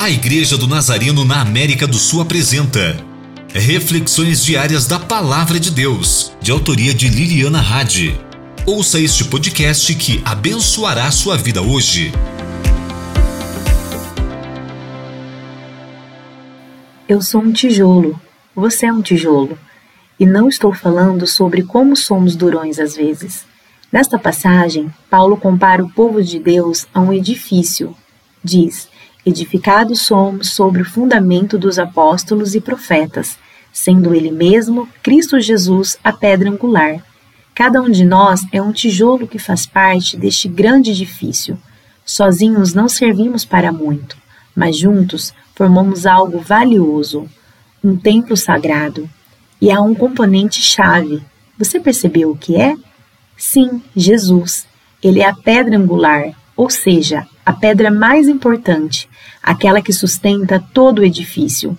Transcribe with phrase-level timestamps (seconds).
[0.00, 2.96] A Igreja do Nazareno na América do Sul apresenta
[3.52, 8.18] Reflexões Diárias da Palavra de Deus, de autoria de Liliana Hadi.
[8.64, 12.12] Ouça este podcast que abençoará sua vida hoje.
[17.06, 18.18] Eu sou um tijolo,
[18.56, 19.58] você é um tijolo.
[20.18, 23.44] E não estou falando sobre como somos durões às vezes.
[23.92, 27.94] Nesta passagem, Paulo compara o povo de Deus a um edifício.
[28.42, 28.88] Diz:
[29.24, 33.38] edificados somos sobre o fundamento dos apóstolos e profetas,
[33.72, 37.04] sendo Ele mesmo, Cristo Jesus, a pedra angular.
[37.54, 41.58] Cada um de nós é um tijolo que faz parte deste grande edifício.
[42.04, 44.16] Sozinhos não servimos para muito,
[44.56, 47.28] mas juntos formamos algo valioso,
[47.84, 49.08] um templo sagrado.
[49.60, 51.22] E há um componente chave.
[51.58, 52.74] Você percebeu o que é?
[53.36, 54.66] Sim, Jesus.
[55.02, 59.08] Ele é a pedra angular, ou seja, a pedra mais importante,
[59.42, 61.76] aquela que sustenta todo o edifício.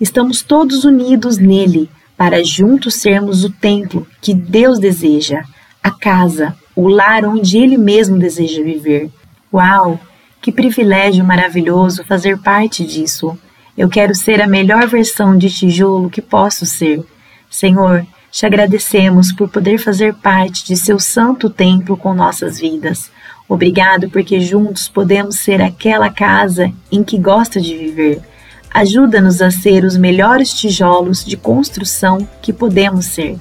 [0.00, 5.44] Estamos todos unidos nele para juntos sermos o templo que Deus deseja,
[5.82, 9.10] a casa, o lar onde Ele mesmo deseja viver.
[9.52, 10.00] Uau!
[10.40, 13.38] Que privilégio maravilhoso fazer parte disso!
[13.76, 17.02] Eu quero ser a melhor versão de tijolo que posso ser.
[17.48, 23.10] Senhor, te agradecemos por poder fazer parte de seu santo templo com nossas vidas.
[23.46, 28.22] Obrigado porque juntos podemos ser aquela casa em que gosta de viver.
[28.72, 33.36] Ajuda-nos a ser os melhores tijolos de construção que podemos ser.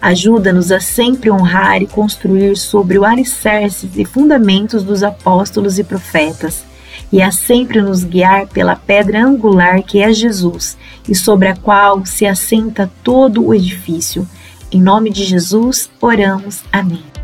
[0.00, 6.64] Ajuda-nos a sempre honrar e construir sobre o alicerce e fundamentos dos apóstolos e profetas
[7.12, 10.76] e a sempre nos guiar pela pedra angular que é Jesus
[11.08, 14.26] e sobre a qual se assenta todo o edifício.
[14.76, 16.62] Em nome de Jesus, oramos.
[16.70, 17.15] Amém.